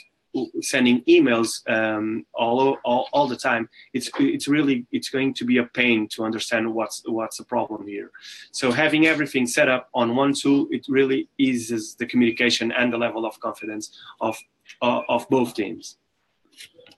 [0.60, 5.58] sending emails um, all, all all the time it's it's really it's going to be
[5.58, 8.10] a pain to understand what's what's the problem here.
[8.52, 12.98] So having everything set up on one tool it really eases the communication and the
[12.98, 14.36] level of confidence of
[14.82, 15.96] uh, of both teams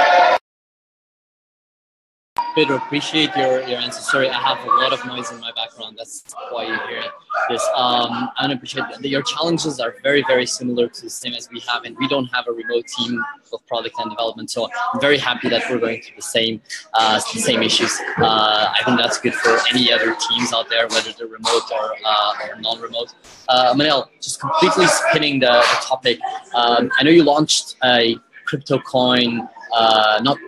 [2.55, 3.99] Pedro, appreciate your, your answer.
[3.99, 5.97] Sorry, I have a lot of noise in my background.
[5.97, 7.03] That's why you hear
[7.49, 7.61] this.
[7.75, 9.03] Um, I appreciate that.
[9.03, 12.27] Your challenges are very, very similar to the same as we have, and we don't
[12.27, 14.51] have a remote team of product and development.
[14.51, 16.61] So I'm very happy that we're going through the same,
[16.93, 17.91] uh, the same issues.
[18.17, 21.93] Uh, I think that's good for any other teams out there, whether they're remote or,
[22.05, 23.15] uh, or non-remote.
[23.49, 26.19] Uh, Manel, just completely spinning the, the topic.
[26.53, 28.15] Um, I know you launched a
[28.45, 30.39] crypto coin uh, not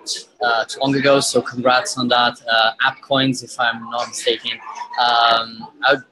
[0.42, 1.20] uh, too long ago.
[1.20, 2.36] So congrats on that.
[2.50, 4.54] Uh, AppCoins, if I'm not mistaken.
[5.06, 6.04] Um, would,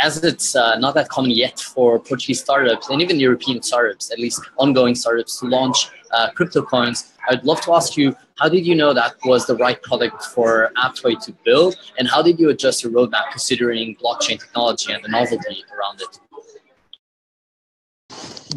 [0.00, 4.18] as it's uh, not that common yet for Portuguese startups and even European startups, at
[4.18, 8.64] least ongoing startups, to launch uh, crypto coins, I'd love to ask you, how did
[8.64, 11.76] you know that was the right product for Aptoide to build?
[11.98, 16.20] And how did you adjust your roadmap considering blockchain technology and the novelty around it?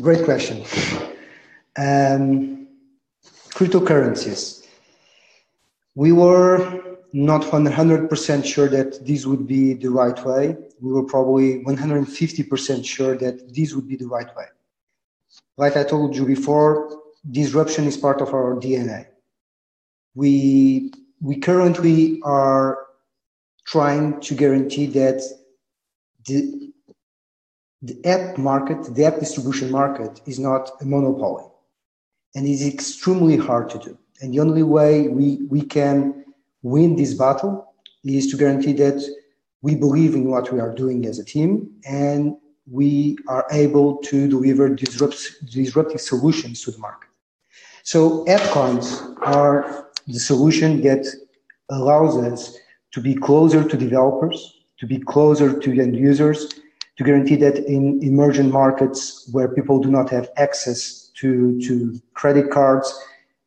[0.02, 0.64] Great question.
[1.78, 2.61] Um,
[3.52, 4.66] cryptocurrencies.
[5.96, 10.56] We were not 100% sure that this would be the right way.
[10.80, 14.46] We were probably 150% sure that this would be the right way.
[15.58, 19.08] Like I told you before, disruption is part of our DNA.
[20.16, 22.86] We, we currently are
[23.66, 25.22] trying to guarantee that
[26.26, 26.72] the,
[27.82, 31.51] the app market, the app distribution market, is not a monopoly
[32.36, 33.98] and it's extremely hard to do.
[34.22, 36.26] And the only way we, we can
[36.64, 39.04] win this battle is to guarantee that
[39.62, 42.36] we believe in what we are doing as a team and
[42.70, 47.10] we are able to deliver disrupt, disruptive solutions to the market.
[47.84, 51.06] So AppCoins are the solution that
[51.70, 52.58] allows us
[52.92, 56.50] to be closer to developers, to be closer to end users,
[56.98, 62.50] to guarantee that in emerging markets where people do not have access to, to credit
[62.52, 62.88] cards.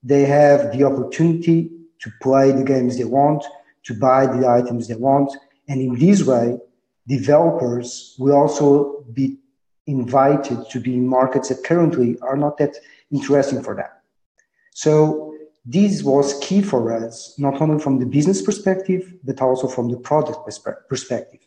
[0.03, 3.45] They have the opportunity to play the games they want,
[3.85, 5.33] to buy the items they want.
[5.69, 6.59] And in this way,
[7.07, 9.39] developers will also be
[9.87, 12.77] invited to be in markets that currently are not that
[13.11, 13.91] interesting for them.
[14.73, 15.35] So
[15.67, 19.97] this was key for us, not only from the business perspective, but also from the
[19.97, 20.41] product
[20.89, 21.41] perspective,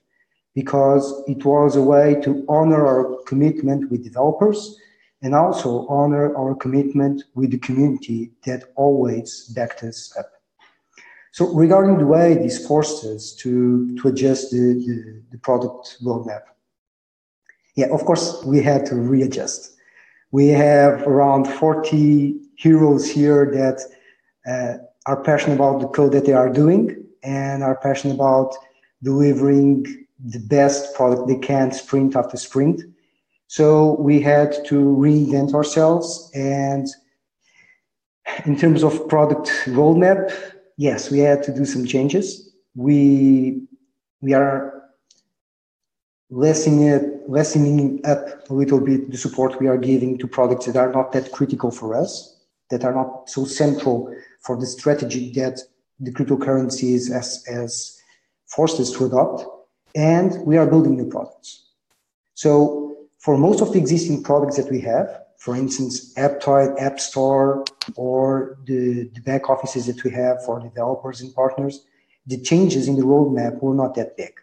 [0.54, 4.78] because it was a way to honor our commitment with developers
[5.22, 10.32] and also honor our commitment with the community that always backed us up.
[11.32, 16.42] So regarding the way this forced us to, to adjust the, the, the product roadmap,
[17.76, 19.76] yeah, of course, we had to readjust.
[20.32, 23.82] We have around 40 heroes here that
[24.52, 28.56] uh, are passionate about the code that they are doing and are passionate about
[29.04, 32.82] delivering the best product they can sprint after sprint
[33.48, 36.30] so we had to reinvent ourselves.
[36.36, 36.88] And
[38.46, 40.32] in terms of product roadmap,
[40.76, 42.54] yes, we had to do some changes.
[42.76, 43.64] We
[44.22, 44.84] we are
[46.30, 50.76] lessening it, lessening up a little bit the support we are giving to products that
[50.76, 52.38] are not that critical for us,
[52.70, 55.62] that are not so central for the strategy that
[56.00, 58.02] the cryptocurrencies as, as
[58.48, 59.46] forced us to adopt,
[59.96, 61.70] and we are building new products.
[62.34, 62.87] So
[63.20, 67.64] for most of the existing products that we have, for instance, Aptoide, App Store,
[67.96, 71.86] or the, the back offices that we have for developers and partners,
[72.26, 74.34] the changes in the roadmap were not that big.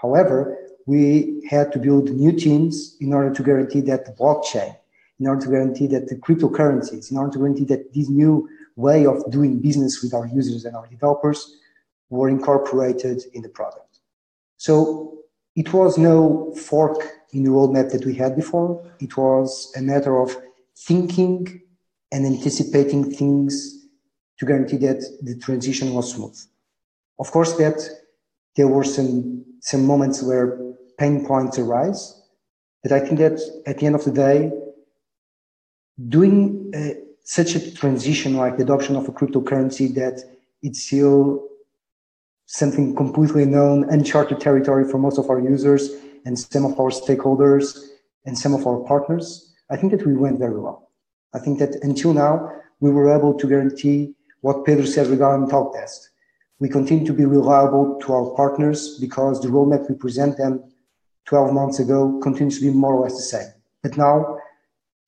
[0.00, 4.76] However, we had to build new teams in order to guarantee that the blockchain,
[5.20, 9.06] in order to guarantee that the cryptocurrencies, in order to guarantee that this new way
[9.06, 11.56] of doing business with our users and our developers
[12.10, 14.00] were incorporated in the product.
[14.58, 15.18] So
[15.56, 16.98] it was no fork
[17.36, 18.82] in the roadmap that we had before.
[18.98, 20.36] It was a matter of
[20.76, 21.60] thinking
[22.10, 23.86] and anticipating things
[24.38, 26.38] to guarantee that the transition was smooth.
[27.18, 27.78] Of course, that
[28.56, 30.46] there were some some moments where
[30.98, 32.02] pain points arise,
[32.82, 34.52] but I think that at the end of the day,
[36.08, 40.22] doing uh, such a transition like the adoption of a cryptocurrency that
[40.62, 41.48] it's still
[42.46, 45.90] something completely known, uncharted territory for most of our users
[46.26, 47.78] and some of our stakeholders
[48.26, 50.90] and some of our partners, I think that we went very well.
[51.32, 52.50] I think that until now,
[52.80, 56.10] we were able to guarantee what Pedro said regarding talk test.
[56.58, 60.64] We continue to be reliable to our partners because the roadmap we present them
[61.26, 63.52] 12 months ago continues to be more or less the same.
[63.82, 64.38] But now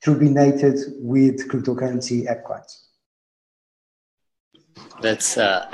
[0.04, 2.84] turbinated with cryptocurrency AppCoins.
[5.00, 5.68] That's uh,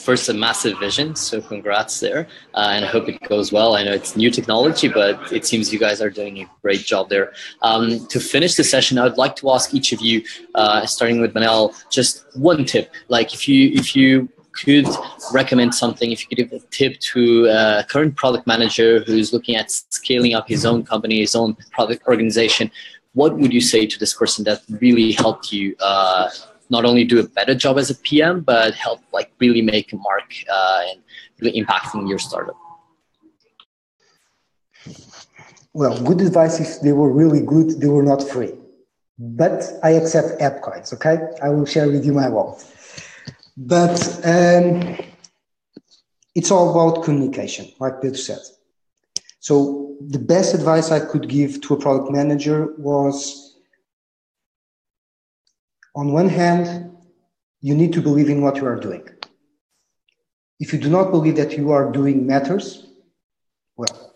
[0.00, 3.76] first a massive vision, so congrats there, uh, and I hope it goes well.
[3.76, 7.08] I know it's new technology, but it seems you guys are doing a great job
[7.08, 7.32] there.
[7.62, 10.22] Um, to finish the session, I would like to ask each of you,
[10.54, 12.92] uh, starting with Manel, just one tip.
[13.08, 14.88] Like if you if you could
[15.32, 19.56] recommend something, if you could give a tip to a current product manager who's looking
[19.56, 22.70] at scaling up his own company, his own product organization,
[23.14, 26.28] what would you say to this person that really helped you uh,
[26.70, 29.96] not only do a better job as a PM, but help like really make a
[29.96, 31.00] mark uh, and
[31.40, 32.56] really impacting your startup?
[35.72, 38.52] Well, good advice if they were really good, they were not free.
[39.18, 41.18] But I accept app coins, okay?
[41.42, 42.64] I will share with you my wallet.
[43.56, 44.96] But um,
[46.34, 48.38] it's all about communication, like Peter said.
[49.40, 53.49] So the best advice I could give to a product manager was
[56.00, 56.96] on one hand,
[57.60, 59.06] you need to believe in what you are doing.
[60.58, 62.86] If you do not believe that you are doing matters,
[63.76, 64.14] well,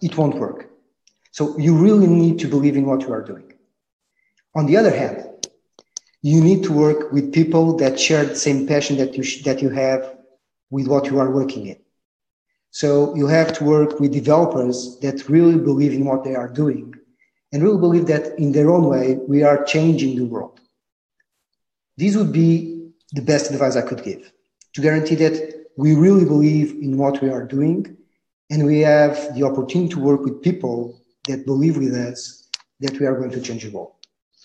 [0.00, 0.70] it won't work.
[1.32, 3.52] So you really need to believe in what you are doing.
[4.54, 5.16] On the other hand,
[6.22, 9.70] you need to work with people that share the same passion that you, that you
[9.70, 10.18] have
[10.70, 11.78] with what you are working in.
[12.70, 16.94] So you have to work with developers that really believe in what they are doing
[17.52, 20.60] and really believe that in their own way, we are changing the world.
[21.98, 24.32] This would be the best advice I could give
[24.74, 25.34] to guarantee that
[25.76, 27.96] we really believe in what we are doing
[28.50, 32.48] and we have the opportunity to work with people that believe with us
[32.80, 33.92] that we are going to change the world.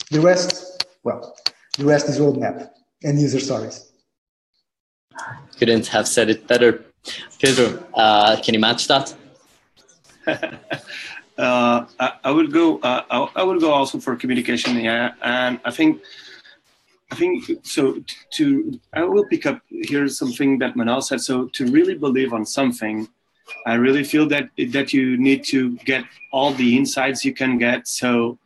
[0.10, 1.36] The rest, well,
[1.78, 2.70] the rest is roadmap
[3.04, 3.92] and user stories.
[5.60, 6.84] Couldn't have said it better.
[7.40, 9.14] Pedro, uh, can you match that?
[10.28, 12.80] uh, I, I, would go.
[12.80, 14.80] Uh, I, I, would go also for communication.
[14.80, 16.02] Yeah, and I think,
[17.14, 18.02] I think so.
[18.38, 21.22] To I will pick up here something that Manel said.
[21.22, 23.08] So to really believe on something,
[23.68, 27.88] I really feel that that you need to get all the insights you can get.
[27.88, 28.40] So,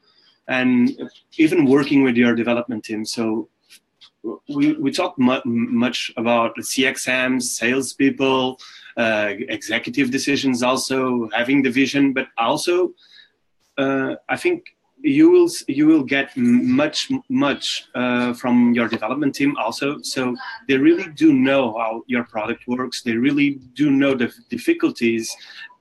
[0.49, 0.99] and
[1.38, 3.05] even working with your development team.
[3.05, 3.47] So
[4.49, 8.59] we, we talk mu- much about CXMs, salespeople,
[8.97, 12.91] uh, executive decisions, also having the vision, but also
[13.78, 19.55] uh, I think you will you will get much much uh, from your development team
[19.57, 20.01] also.
[20.01, 20.35] So
[20.67, 23.03] they really do know how your product works.
[23.03, 25.33] They really do know the difficulties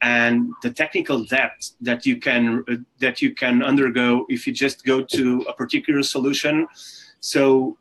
[0.03, 4.85] and the technical depth that you can uh, that you can undergo if you just
[4.85, 6.67] go to a particular solution.
[7.21, 7.79] So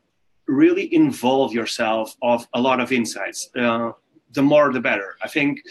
[0.47, 3.49] really involve yourself of a lot of insights.
[3.55, 3.91] Uh,
[4.31, 5.15] the more, the better.
[5.23, 5.61] I think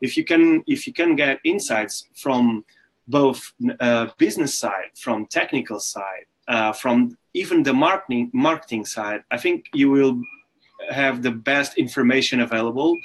[0.00, 2.64] if you can if you can get insights from
[3.08, 9.38] both uh, business side, from technical side, uh, from even the marketing marketing side, I
[9.38, 10.20] think you will
[10.90, 12.96] have the best information available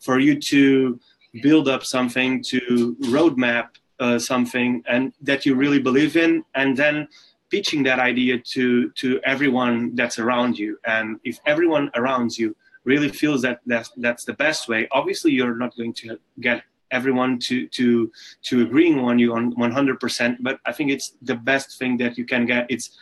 [0.00, 0.98] for you to
[1.42, 3.68] build up something, to roadmap
[4.00, 7.08] uh, something, and that you really believe in, and then
[7.50, 10.78] pitching that idea to to everyone that's around you.
[10.86, 12.54] And if everyone around you
[12.84, 17.38] really feels that that's, that's the best way obviously you're not going to get everyone
[17.38, 18.10] to to
[18.42, 22.24] to agreeing on you on 100% but i think it's the best thing that you
[22.24, 22.96] can get it's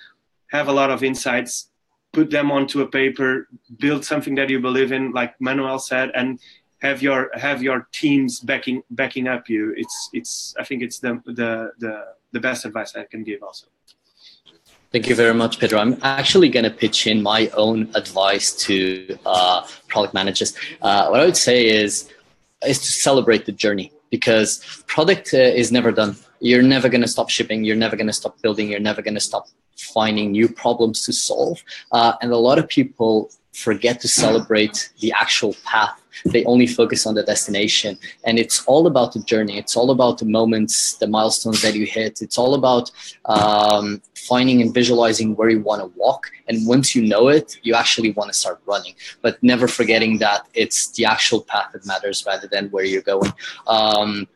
[0.48, 1.70] have a lot of insights
[2.16, 3.46] put them onto a paper,
[3.78, 6.40] build something that you believe in, like Manuel said, and
[6.80, 9.74] have your have your teams backing backing up you.
[9.76, 11.50] It's it's I think it's the the
[11.84, 11.94] the,
[12.32, 13.66] the best advice I can give also.
[14.92, 15.78] Thank you very much, Pedro.
[15.78, 20.54] I'm actually going to pitch in my own advice to uh, product managers.
[20.80, 22.08] Uh, what I would say is
[22.66, 26.16] is to celebrate the journey because product uh, is never done.
[26.40, 27.64] You're never going to stop shipping.
[27.64, 28.70] You're never going to stop building.
[28.70, 31.62] You're never going to stop finding new problems to solve.
[31.92, 36.00] Uh, and a lot of people forget to celebrate the actual path.
[36.24, 37.98] They only focus on the destination.
[38.24, 39.58] And it's all about the journey.
[39.58, 42.22] It's all about the moments, the milestones that you hit.
[42.22, 42.90] It's all about
[43.26, 46.30] um, finding and visualizing where you want to walk.
[46.48, 48.94] And once you know it, you actually want to start running.
[49.22, 53.32] But never forgetting that it's the actual path that matters rather than where you're going.
[53.66, 54.28] Um,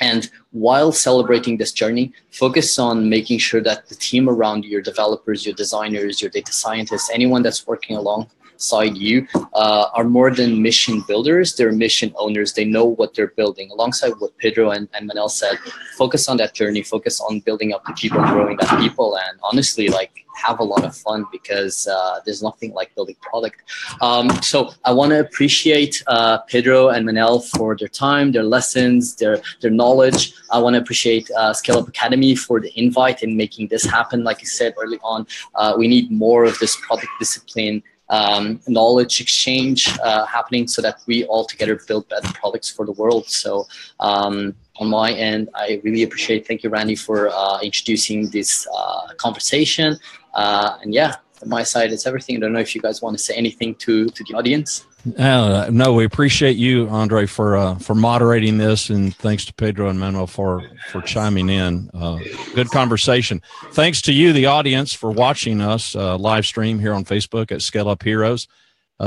[0.00, 4.82] and while celebrating this journey, focus on making sure that the team around you, your
[4.82, 8.28] developers, your designers, your data scientists, anyone that's working along
[8.60, 11.54] side you uh, are more than mission builders.
[11.56, 12.52] They're mission owners.
[12.52, 13.70] They know what they're building.
[13.70, 15.58] Alongside what pedro and, and manel said
[15.96, 16.82] focus on that journey.
[16.82, 19.16] Focus on building up the people growing that people.
[19.16, 23.62] And honestly like have a lot of fun because uh, there's nothing like building product.
[24.00, 29.16] Um, so i want to appreciate uh, pedro and manel for their time their lessons
[29.16, 30.34] their their knowledge.
[30.50, 34.24] I want to appreciate uh, scale up academy for the invite and making this happen.
[34.24, 39.20] Like i said early on uh, we need more of this product discipline um, knowledge
[39.20, 43.28] exchange uh, happening so that we all together build better products for the world.
[43.28, 43.66] So
[44.00, 46.46] um, on my end, I really appreciate.
[46.46, 49.98] Thank you, Randy, for uh, introducing this uh, conversation.
[50.34, 52.36] Uh, and yeah, my side, it's everything.
[52.36, 54.86] I don't know if you guys want to say anything to to the audience.
[55.16, 59.88] Uh, no, we appreciate you, Andre, for uh, for moderating this, and thanks to Pedro
[59.88, 61.90] and Manuel for for chiming in.
[61.94, 62.18] Uh,
[62.54, 63.40] good conversation.
[63.72, 67.62] Thanks to you, the audience, for watching us uh, live stream here on Facebook at
[67.62, 68.48] Scale Up Heroes.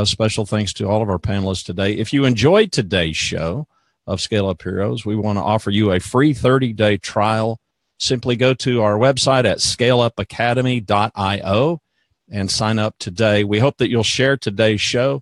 [0.06, 1.94] Special thanks to all of our panelists today.
[1.94, 3.68] If you enjoyed today's show
[4.08, 7.60] of Scale Up Heroes, we want to offer you a free 30 day trial.
[7.98, 11.82] Simply go to our website at scaleupacademy.io
[12.32, 13.44] and sign up today.
[13.44, 15.22] We hope that you'll share today's show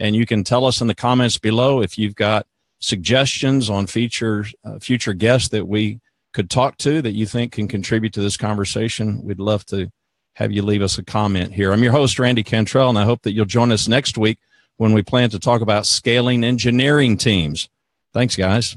[0.00, 2.46] and you can tell us in the comments below if you've got
[2.80, 6.00] suggestions on future uh, future guests that we
[6.32, 9.22] could talk to that you think can contribute to this conversation.
[9.22, 9.90] We'd love to
[10.34, 11.72] have you leave us a comment here.
[11.72, 14.38] I'm your host, Randy Cantrell, and I hope that you'll join us next week
[14.78, 17.68] when we plan to talk about scaling engineering teams.
[18.14, 18.76] Thanks, guys.